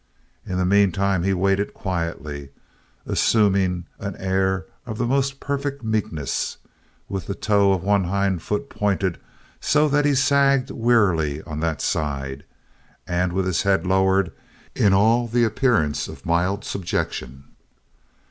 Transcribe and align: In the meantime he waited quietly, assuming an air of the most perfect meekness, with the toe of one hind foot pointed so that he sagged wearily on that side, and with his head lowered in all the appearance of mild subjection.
In 0.47 0.57
the 0.57 0.65
meantime 0.65 1.21
he 1.21 1.31
waited 1.31 1.75
quietly, 1.75 2.49
assuming 3.05 3.85
an 3.99 4.15
air 4.15 4.65
of 4.87 4.97
the 4.97 5.05
most 5.05 5.39
perfect 5.39 5.83
meekness, 5.83 6.57
with 7.07 7.27
the 7.27 7.35
toe 7.35 7.71
of 7.71 7.83
one 7.83 8.05
hind 8.05 8.41
foot 8.41 8.67
pointed 8.67 9.19
so 9.59 9.87
that 9.89 10.05
he 10.05 10.15
sagged 10.15 10.71
wearily 10.71 11.43
on 11.43 11.59
that 11.59 11.81
side, 11.83 12.45
and 13.05 13.31
with 13.31 13.45
his 13.45 13.61
head 13.61 13.85
lowered 13.85 14.31
in 14.73 14.91
all 14.91 15.27
the 15.27 15.43
appearance 15.43 16.07
of 16.07 16.25
mild 16.25 16.65
subjection. 16.65 17.43